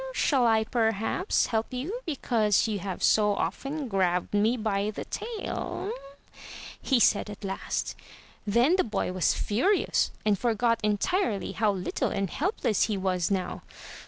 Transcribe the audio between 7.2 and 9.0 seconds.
at last. Then the